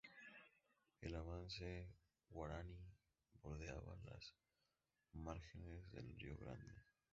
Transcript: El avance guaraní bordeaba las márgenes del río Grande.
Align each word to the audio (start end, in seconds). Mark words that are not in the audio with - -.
El 1.01 1.13
avance 1.15 1.85
guaraní 2.31 2.89
bordeaba 3.43 3.99
las 4.03 4.33
márgenes 5.13 5.91
del 5.91 6.09
río 6.19 6.35
Grande. 6.37 6.73